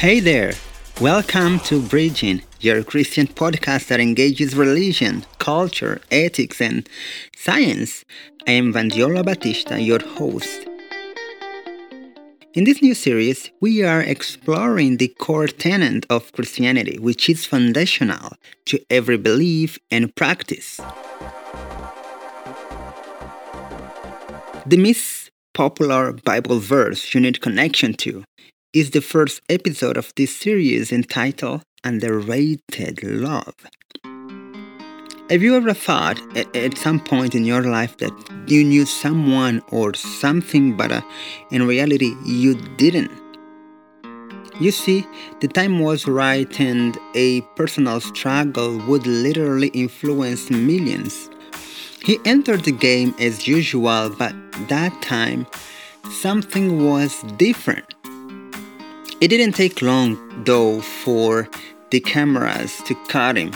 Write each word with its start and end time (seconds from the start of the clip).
Hey 0.00 0.18
there! 0.18 0.54
Welcome 0.98 1.60
to 1.68 1.82
Bridging, 1.82 2.40
your 2.58 2.82
Christian 2.82 3.26
podcast 3.26 3.88
that 3.88 4.00
engages 4.00 4.56
religion, 4.56 5.26
culture, 5.36 6.00
ethics, 6.10 6.58
and 6.58 6.88
science. 7.36 8.06
I 8.48 8.52
am 8.52 8.72
Vandiola 8.72 9.22
Batista, 9.22 9.76
your 9.76 9.98
host. 10.02 10.66
In 12.54 12.64
this 12.64 12.80
new 12.80 12.94
series, 12.94 13.50
we 13.60 13.82
are 13.82 14.00
exploring 14.00 14.96
the 14.96 15.08
core 15.08 15.48
tenet 15.48 16.06
of 16.08 16.32
Christianity, 16.32 16.98
which 16.98 17.28
is 17.28 17.44
foundational 17.44 18.32
to 18.64 18.80
every 18.88 19.18
belief 19.18 19.78
and 19.90 20.16
practice. 20.16 20.80
The 24.64 24.78
most 24.78 25.30
popular 25.52 26.14
Bible 26.14 26.58
verse 26.58 27.12
you 27.12 27.20
need 27.20 27.42
connection 27.42 27.92
to 27.92 28.24
is 28.72 28.92
the 28.92 29.00
first 29.00 29.40
episode 29.48 29.96
of 29.96 30.12
this 30.14 30.36
series 30.36 30.92
entitled 30.92 31.62
Underrated 31.82 33.02
Love. 33.02 33.54
Have 35.28 35.42
you 35.42 35.56
ever 35.56 35.74
thought 35.74 36.20
at, 36.36 36.54
at, 36.54 36.78
some 36.78 37.00
point 37.00 37.34
in 37.34 37.44
your 37.44 37.62
life 37.62 37.96
that 37.98 38.12
you 38.46 38.62
knew 38.62 38.86
someone 38.86 39.60
or 39.72 39.94
something, 39.94 40.76
but 40.76 40.92
uh, 40.92 41.02
in 41.50 41.66
reality 41.66 42.14
you 42.24 42.54
didn't? 42.76 43.10
You 44.60 44.70
see, 44.70 45.04
the 45.40 45.48
time 45.48 45.80
was 45.80 46.06
right, 46.06 46.60
and 46.60 46.96
a 47.14 47.40
personal 47.56 48.00
struggle 48.00 48.78
would 48.86 49.06
literally 49.06 49.68
influence 49.68 50.48
millions. 50.50 51.28
He 52.04 52.18
entered 52.24 52.64
the 52.64 52.72
game 52.72 53.14
as 53.18 53.48
usual, 53.48 54.10
but 54.10 54.34
that 54.68 54.92
time 55.02 55.46
something 56.08 56.86
was 56.86 57.22
different. 57.36 57.94
It 59.20 59.28
didn't 59.28 59.52
take 59.52 59.82
long, 59.82 60.16
though, 60.44 60.80
for 60.80 61.46
the 61.90 62.00
cameras 62.00 62.80
to 62.86 62.94
cut 63.08 63.36
him. 63.36 63.52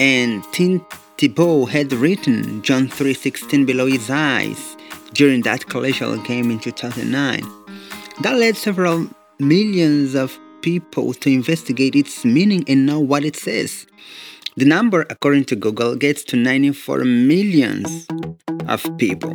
And 0.00 0.42
Tim 0.52 0.80
Tebow 1.16 1.68
had 1.68 1.92
written 1.92 2.60
John 2.62 2.88
3.16 2.88 3.64
below 3.64 3.86
his 3.86 4.10
eyes 4.10 4.76
during 5.12 5.42
that 5.42 5.60
collegial 5.60 6.24
game 6.26 6.50
in 6.50 6.58
2009. 6.58 7.42
That 8.22 8.36
led 8.36 8.56
several 8.56 9.06
millions 9.38 10.16
of 10.16 10.36
people 10.60 11.14
to 11.14 11.30
investigate 11.30 11.94
its 11.94 12.24
meaning 12.24 12.64
and 12.66 12.84
know 12.84 12.98
what 12.98 13.24
it 13.24 13.36
says. 13.36 13.86
The 14.56 14.64
number, 14.64 15.06
according 15.08 15.44
to 15.46 15.56
Google, 15.56 15.94
gets 15.94 16.24
to 16.24 16.36
94 16.36 17.04
millions 17.04 18.08
of 18.66 18.84
people. 18.98 19.32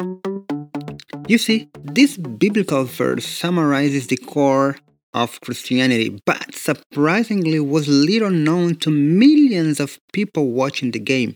You 1.30 1.37
see, 1.37 1.69
this 1.81 2.17
biblical 2.17 2.83
verse 2.83 3.25
summarizes 3.25 4.08
the 4.08 4.17
core 4.17 4.75
of 5.14 5.39
Christianity, 5.42 6.22
but 6.25 6.56
surprisingly 6.56 7.59
was 7.59 7.88
little 7.88 8.31
known 8.31 8.75
to 8.78 8.89
millions 8.89 9.80
of 9.80 10.00
people 10.11 10.52
watching 10.52 10.92
the 10.92 11.00
game 11.00 11.36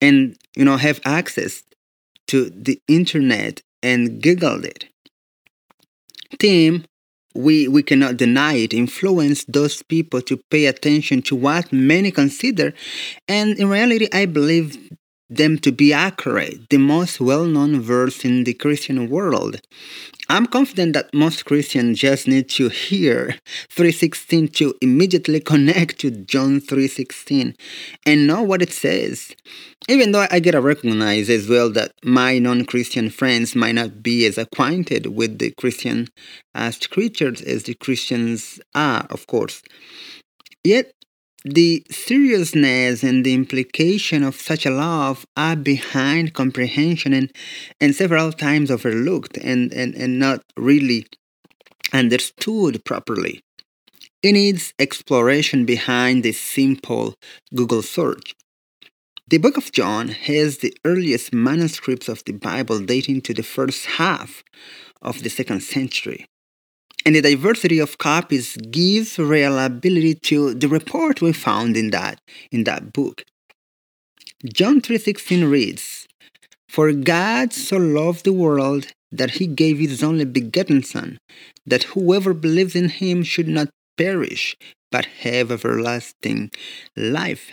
and 0.00 0.36
you 0.56 0.64
know 0.64 0.76
have 0.76 1.00
access 1.04 1.62
to 2.28 2.50
the 2.50 2.80
internet 2.88 3.60
and 3.82 4.22
googled 4.22 4.64
it. 4.64 4.86
Tim, 6.38 6.84
we, 7.34 7.68
we 7.68 7.82
cannot 7.82 8.16
deny 8.16 8.54
it, 8.54 8.72
influenced 8.72 9.52
those 9.52 9.82
people 9.82 10.20
to 10.22 10.40
pay 10.50 10.66
attention 10.66 11.22
to 11.22 11.36
what 11.36 11.72
many 11.72 12.10
consider, 12.10 12.72
and 13.28 13.58
in 13.58 13.68
reality, 13.68 14.08
I 14.12 14.26
believe 14.26 14.90
them 15.36 15.58
to 15.58 15.72
be 15.72 15.92
accurate, 15.92 16.68
the 16.70 16.78
most 16.78 17.20
well 17.20 17.44
known 17.44 17.80
verse 17.80 18.24
in 18.24 18.44
the 18.44 18.54
Christian 18.54 19.08
world. 19.08 19.60
I'm 20.28 20.46
confident 20.46 20.94
that 20.94 21.12
most 21.12 21.44
Christians 21.44 21.98
just 21.98 22.26
need 22.26 22.48
to 22.50 22.70
hear 22.70 23.36
316 23.70 24.48
to 24.48 24.74
immediately 24.80 25.40
connect 25.40 25.98
to 26.00 26.10
John 26.10 26.60
316 26.60 27.54
and 28.06 28.26
know 28.26 28.42
what 28.42 28.62
it 28.62 28.72
says. 28.72 29.34
Even 29.86 30.12
though 30.12 30.26
I 30.30 30.40
get 30.40 30.52
to 30.52 30.62
recognize 30.62 31.28
as 31.28 31.46
well 31.46 31.70
that 31.72 31.92
my 32.02 32.38
non-Christian 32.38 33.10
friends 33.10 33.54
might 33.54 33.74
not 33.74 34.02
be 34.02 34.24
as 34.24 34.38
acquainted 34.38 35.14
with 35.14 35.38
the 35.38 35.50
Christian 35.58 36.08
uh, 36.54 36.70
scriptures 36.70 37.42
as 37.42 37.64
the 37.64 37.74
Christians 37.74 38.60
are, 38.74 39.06
of 39.10 39.26
course. 39.26 39.62
Yet 40.62 40.92
the 41.44 41.84
seriousness 41.90 43.02
and 43.02 43.24
the 43.24 43.34
implication 43.34 44.22
of 44.22 44.34
such 44.34 44.64
a 44.64 44.70
love 44.70 45.26
are 45.36 45.56
behind 45.56 46.32
comprehension 46.32 47.12
and, 47.12 47.30
and 47.80 47.94
several 47.94 48.32
times 48.32 48.70
overlooked 48.70 49.36
and, 49.38 49.72
and, 49.72 49.94
and 49.94 50.18
not 50.18 50.40
really 50.56 51.06
understood 51.92 52.82
properly. 52.84 53.40
It 54.22 54.32
needs 54.32 54.72
exploration 54.78 55.66
behind 55.66 56.22
this 56.22 56.40
simple 56.40 57.14
Google 57.54 57.82
search. 57.82 58.34
The 59.28 59.38
book 59.38 59.58
of 59.58 59.72
John 59.72 60.08
has 60.08 60.58
the 60.58 60.74
earliest 60.84 61.34
manuscripts 61.34 62.08
of 62.08 62.24
the 62.24 62.32
Bible 62.32 62.80
dating 62.80 63.20
to 63.22 63.34
the 63.34 63.42
first 63.42 63.84
half 63.84 64.42
of 65.02 65.22
the 65.22 65.30
second 65.30 65.62
century 65.62 66.26
and 67.04 67.14
the 67.14 67.20
diversity 67.20 67.78
of 67.78 67.98
copies 67.98 68.56
gives 68.56 69.18
reliability 69.18 70.14
to 70.14 70.54
the 70.54 70.68
report 70.68 71.20
we 71.20 71.32
found 71.32 71.76
in 71.76 71.90
that 71.90 72.18
in 72.50 72.64
that 72.64 72.92
book. 72.92 73.24
John 74.44 74.80
3:16 74.80 75.44
reads, 75.44 76.06
"For 76.68 76.92
God 76.92 77.52
so 77.52 77.76
loved 77.76 78.24
the 78.24 78.32
world 78.32 78.88
that 79.12 79.32
he 79.32 79.46
gave 79.46 79.78
his 79.78 80.02
only 80.02 80.24
begotten 80.24 80.82
son, 80.82 81.18
that 81.66 81.84
whoever 81.94 82.34
believes 82.34 82.74
in 82.74 82.88
him 82.88 83.22
should 83.22 83.48
not 83.48 83.70
perish, 83.96 84.56
but 84.90 85.06
have 85.24 85.52
everlasting 85.52 86.50
life." 86.96 87.52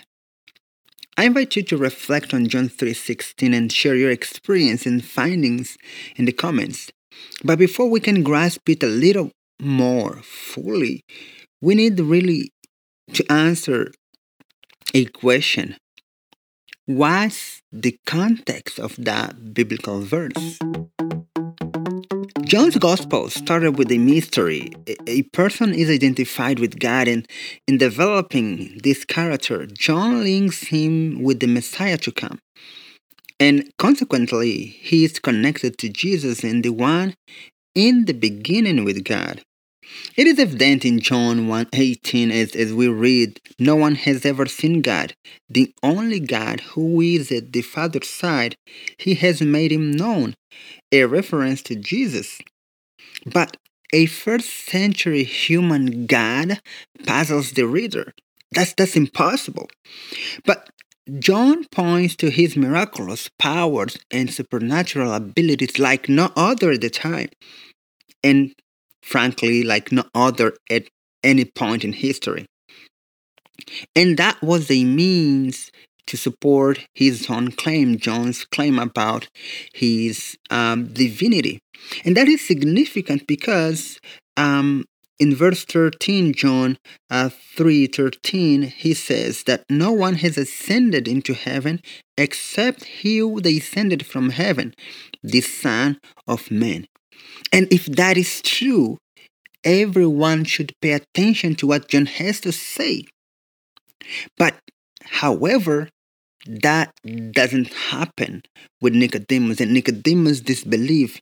I 1.16 1.26
invite 1.26 1.56
you 1.56 1.62
to 1.64 1.76
reflect 1.76 2.32
on 2.32 2.48
John 2.48 2.70
3:16 2.70 3.52
and 3.52 3.70
share 3.70 3.96
your 3.96 4.10
experience 4.10 4.86
and 4.86 5.04
findings 5.04 5.76
in 6.16 6.24
the 6.24 6.32
comments. 6.32 6.90
But 7.44 7.58
before 7.58 7.90
we 7.90 8.00
can 8.00 8.22
grasp 8.22 8.66
it 8.68 8.82
a 8.82 8.86
little 8.86 9.30
more 9.62 10.20
fully, 10.22 11.04
we 11.60 11.74
need 11.74 11.98
really 12.00 12.50
to 13.14 13.24
answer 13.32 13.92
a 14.94 15.04
question 15.06 15.76
What's 16.86 17.62
the 17.70 17.96
context 18.06 18.80
of 18.80 18.96
that 18.96 19.54
biblical 19.54 20.00
verse? 20.00 20.58
John's 22.42 22.76
Gospel 22.76 23.30
started 23.30 23.78
with 23.78 23.90
a 23.92 23.98
mystery. 23.98 24.72
A 25.06 25.22
person 25.32 25.72
is 25.72 25.88
identified 25.88 26.58
with 26.58 26.80
God, 26.80 27.06
and 27.06 27.26
in 27.68 27.78
developing 27.78 28.78
this 28.82 29.04
character, 29.04 29.64
John 29.66 30.24
links 30.24 30.64
him 30.64 31.22
with 31.22 31.38
the 31.38 31.46
Messiah 31.46 31.96
to 31.98 32.10
come. 32.10 32.40
And 33.38 33.70
consequently, 33.78 34.66
he 34.66 35.04
is 35.04 35.18
connected 35.18 35.78
to 35.78 35.88
Jesus 35.88 36.42
and 36.42 36.64
the 36.64 36.70
one 36.70 37.14
in 37.74 38.04
the 38.04 38.12
beginning 38.12 38.84
with 38.84 39.04
God. 39.04 39.42
It 40.16 40.26
is 40.26 40.38
evident 40.38 40.84
in 40.84 41.00
John 41.00 41.46
1:18 41.46 42.30
as, 42.30 42.54
as 42.54 42.72
we 42.72 42.88
read, 42.88 43.40
No 43.58 43.76
one 43.76 43.94
has 43.94 44.24
ever 44.24 44.46
seen 44.46 44.82
God. 44.82 45.14
The 45.48 45.72
only 45.82 46.20
God 46.20 46.60
who 46.72 47.00
is 47.00 47.32
at 47.32 47.52
the 47.52 47.62
Father's 47.62 48.08
side, 48.08 48.56
he 48.98 49.14
has 49.14 49.40
made 49.40 49.72
him 49.72 49.90
known, 49.90 50.34
a 50.90 51.04
reference 51.04 51.62
to 51.62 51.76
Jesus. 51.76 52.38
But 53.26 53.56
a 53.92 54.06
first 54.06 54.48
century 54.48 55.24
human 55.24 56.06
God 56.06 56.60
puzzles 57.06 57.52
the 57.52 57.66
reader. 57.66 58.14
That's 58.50 58.74
that's 58.74 58.96
impossible. 58.96 59.68
But 60.44 60.70
John 61.18 61.64
points 61.64 62.14
to 62.16 62.30
his 62.30 62.56
miraculous 62.56 63.28
powers 63.38 63.98
and 64.10 64.30
supernatural 64.30 65.12
abilities 65.12 65.78
like 65.78 66.08
no 66.08 66.30
other 66.36 66.70
at 66.72 66.80
the 66.80 66.90
time. 66.90 67.28
And 68.22 68.54
frankly, 69.02 69.62
like 69.62 69.92
no 69.92 70.04
other 70.14 70.54
at 70.70 70.84
any 71.22 71.44
point 71.44 71.84
in 71.84 71.92
history. 71.92 72.46
And 73.94 74.16
that 74.16 74.42
was 74.42 74.70
a 74.70 74.84
means 74.84 75.70
to 76.06 76.16
support 76.16 76.86
his 76.94 77.30
own 77.30 77.52
claim, 77.52 77.96
John's 77.96 78.44
claim 78.44 78.78
about 78.78 79.28
his 79.72 80.36
um, 80.50 80.86
divinity. 80.92 81.60
And 82.04 82.16
that 82.16 82.28
is 82.28 82.46
significant 82.46 83.26
because 83.26 83.98
um, 84.36 84.84
in 85.18 85.34
verse 85.34 85.64
13, 85.64 86.34
John 86.34 86.78
uh, 87.10 87.28
3 87.28 87.86
13, 87.86 88.62
he 88.62 88.94
says 88.94 89.44
that 89.44 89.64
no 89.70 89.92
one 89.92 90.16
has 90.16 90.36
ascended 90.36 91.06
into 91.06 91.34
heaven 91.34 91.80
except 92.16 92.84
he 92.84 93.18
who 93.18 93.40
descended 93.40 94.04
from 94.04 94.30
heaven, 94.30 94.74
the 95.22 95.40
Son 95.40 95.98
of 96.26 96.50
Man. 96.50 96.86
And 97.52 97.72
if 97.72 97.86
that 97.86 98.16
is 98.16 98.42
true, 98.42 98.98
everyone 99.64 100.44
should 100.44 100.72
pay 100.80 100.92
attention 100.92 101.54
to 101.56 101.66
what 101.66 101.88
John 101.88 102.06
has 102.06 102.40
to 102.40 102.52
say. 102.52 103.04
But, 104.36 104.58
however, 105.04 105.88
that 106.46 106.92
doesn't 107.32 107.72
happen 107.72 108.42
with 108.80 108.94
Nicodemus 108.94 109.60
and 109.60 109.72
Nicodemus' 109.72 110.40
disbelief. 110.40 111.20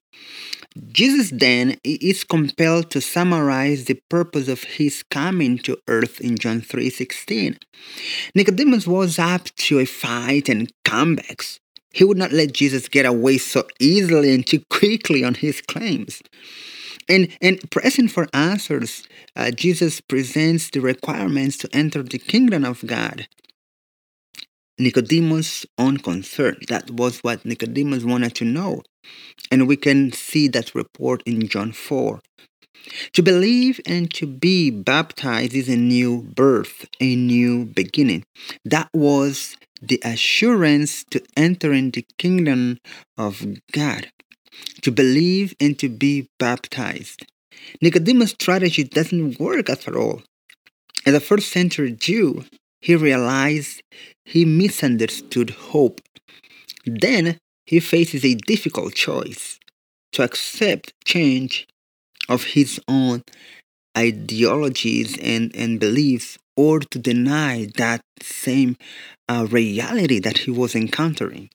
Jesus 0.92 1.30
then 1.30 1.76
is 1.84 2.24
compelled 2.24 2.90
to 2.92 3.00
summarize 3.00 3.84
the 3.84 4.00
purpose 4.08 4.48
of 4.48 4.62
his 4.62 5.02
coming 5.10 5.58
to 5.58 5.76
earth 5.88 6.20
in 6.20 6.38
John 6.38 6.60
3:16. 6.62 7.58
Nicodemus 8.34 8.86
was 8.86 9.18
up 9.18 9.44
to 9.56 9.80
a 9.80 9.84
fight 9.84 10.48
and 10.48 10.70
comebacks. 10.86 11.58
He 11.92 12.04
would 12.04 12.16
not 12.16 12.32
let 12.32 12.52
Jesus 12.52 12.88
get 12.88 13.06
away 13.06 13.38
so 13.38 13.64
easily 13.78 14.34
and 14.34 14.46
too 14.46 14.62
quickly 14.70 15.24
on 15.24 15.34
his 15.34 15.60
claims. 15.60 16.22
And, 17.08 17.28
and 17.42 17.58
pressing 17.70 18.08
for 18.08 18.28
answers, 18.32 19.06
uh, 19.34 19.50
Jesus 19.50 20.00
presents 20.00 20.70
the 20.70 20.80
requirements 20.80 21.56
to 21.58 21.68
enter 21.72 22.02
the 22.02 22.18
kingdom 22.18 22.64
of 22.64 22.86
God. 22.86 23.26
Nicodemus' 24.78 25.66
own 25.76 25.98
concern. 25.98 26.56
That 26.68 26.90
was 26.90 27.18
what 27.18 27.44
Nicodemus 27.44 28.04
wanted 28.04 28.34
to 28.36 28.44
know. 28.44 28.82
And 29.50 29.68
we 29.68 29.76
can 29.76 30.12
see 30.12 30.48
that 30.48 30.74
report 30.74 31.22
in 31.26 31.48
John 31.48 31.72
4. 31.72 32.20
To 33.12 33.22
believe 33.22 33.80
and 33.84 34.12
to 34.14 34.26
be 34.26 34.70
baptized 34.70 35.54
is 35.54 35.68
a 35.68 35.76
new 35.76 36.22
birth, 36.22 36.86
a 37.00 37.14
new 37.14 37.66
beginning. 37.66 38.24
That 38.64 38.88
was 38.94 39.56
the 39.80 40.00
assurance 40.04 41.04
to 41.10 41.22
enter 41.36 41.72
in 41.72 41.90
the 41.90 42.04
kingdom 42.18 42.78
of 43.16 43.44
God. 43.72 44.10
To 44.82 44.90
believe 44.90 45.54
and 45.60 45.78
to 45.78 45.88
be 45.88 46.28
baptized. 46.38 47.24
Nicodemus' 47.80 48.30
strategy 48.30 48.84
doesn't 48.84 49.38
work 49.38 49.70
after 49.70 49.98
all. 49.98 50.22
As 51.06 51.14
a 51.14 51.20
first 51.20 51.50
century 51.50 51.92
Jew, 51.92 52.44
he 52.80 52.94
realized 52.96 53.82
he 54.24 54.44
misunderstood 54.44 55.50
hope. 55.50 56.00
Then 56.84 57.38
he 57.66 57.80
faces 57.80 58.24
a 58.24 58.34
difficult 58.34 58.94
choice 58.94 59.58
to 60.12 60.22
accept 60.22 60.92
change 61.04 61.66
of 62.28 62.44
his 62.44 62.80
own 62.88 63.22
ideologies 63.96 65.16
and, 65.18 65.54
and 65.54 65.80
beliefs 65.80 66.38
or 66.56 66.80
to 66.80 66.98
deny 66.98 67.68
that 67.76 68.00
same 68.20 68.76
uh, 69.28 69.46
reality 69.50 70.18
that 70.18 70.38
he 70.38 70.50
was 70.50 70.74
encountering. 70.74 71.50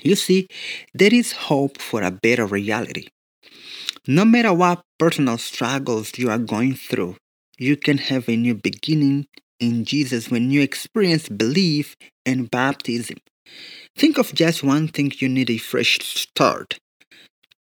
You 0.00 0.14
see, 0.16 0.48
there 0.94 1.12
is 1.12 1.32
hope 1.32 1.80
for 1.80 2.02
a 2.02 2.10
better 2.10 2.46
reality. 2.46 3.08
No 4.06 4.24
matter 4.24 4.52
what 4.52 4.82
personal 4.98 5.38
struggles 5.38 6.18
you 6.18 6.30
are 6.30 6.38
going 6.38 6.74
through, 6.74 7.16
you 7.58 7.76
can 7.76 7.98
have 7.98 8.28
a 8.28 8.36
new 8.36 8.54
beginning 8.54 9.26
in 9.60 9.84
Jesus 9.84 10.30
when 10.30 10.50
you 10.50 10.60
experience 10.60 11.28
belief 11.28 11.96
and 12.24 12.50
baptism. 12.50 13.18
Think 13.96 14.18
of 14.18 14.34
just 14.34 14.62
one 14.62 14.88
thing 14.88 15.12
you 15.18 15.28
need 15.28 15.50
a 15.50 15.58
fresh 15.58 15.98
start. 16.00 16.78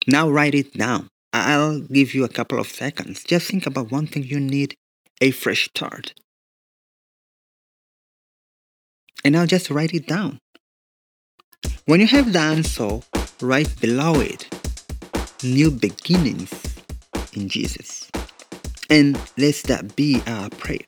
Now 0.07 0.29
write 0.29 0.55
it 0.55 0.73
down. 0.73 1.07
I'll 1.31 1.79
give 1.79 2.13
you 2.13 2.23
a 2.23 2.29
couple 2.29 2.59
of 2.59 2.67
seconds. 2.67 3.23
Just 3.23 3.49
think 3.49 3.65
about 3.65 3.91
one 3.91 4.07
thing 4.07 4.23
you 4.23 4.39
need 4.39 4.75
a 5.21 5.31
fresh 5.31 5.65
start. 5.65 6.13
And 9.23 9.33
now 9.33 9.45
just 9.45 9.69
write 9.69 9.93
it 9.93 10.07
down. 10.07 10.39
When 11.85 11.99
you 11.99 12.07
have 12.07 12.33
done 12.33 12.63
so, 12.63 13.03
write 13.41 13.79
below 13.79 14.19
it 14.19 14.47
new 15.43 15.71
beginnings 15.71 16.51
in 17.33 17.49
Jesus. 17.49 18.09
And 18.89 19.17
let 19.37 19.55
that 19.63 19.95
be 19.95 20.21
our 20.27 20.49
prayer. 20.49 20.87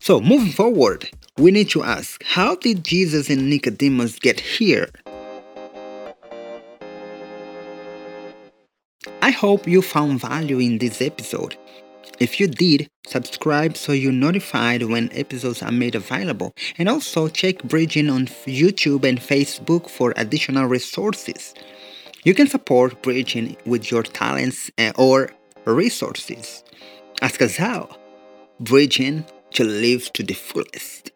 So, 0.00 0.20
moving 0.20 0.52
forward, 0.52 1.10
we 1.36 1.50
need 1.50 1.68
to 1.70 1.82
ask 1.82 2.22
how 2.22 2.54
did 2.56 2.84
Jesus 2.84 3.28
and 3.28 3.50
Nicodemus 3.50 4.18
get 4.18 4.40
here? 4.40 4.90
I 9.26 9.32
hope 9.32 9.66
you 9.66 9.82
found 9.82 10.20
value 10.20 10.60
in 10.60 10.78
this 10.78 11.02
episode. 11.02 11.56
If 12.20 12.38
you 12.38 12.46
did, 12.46 12.88
subscribe 13.08 13.76
so 13.76 13.90
you're 13.90 14.12
notified 14.12 14.84
when 14.84 15.10
episodes 15.12 15.64
are 15.64 15.72
made 15.72 15.96
available. 15.96 16.54
And 16.78 16.88
also 16.88 17.26
check 17.26 17.60
Bridging 17.64 18.08
on 18.08 18.26
YouTube 18.46 19.02
and 19.02 19.18
Facebook 19.18 19.90
for 19.90 20.14
additional 20.16 20.66
resources. 20.66 21.54
You 22.22 22.34
can 22.34 22.46
support 22.46 23.02
Bridging 23.02 23.56
with 23.66 23.90
your 23.90 24.04
talents 24.04 24.70
eh, 24.78 24.92
or 24.96 25.32
resources. 25.64 26.62
Ask 27.20 27.42
us 27.42 27.56
how. 27.56 27.96
Bridging 28.60 29.24
to 29.54 29.64
live 29.64 30.12
to 30.12 30.22
the 30.22 30.34
fullest. 30.34 31.10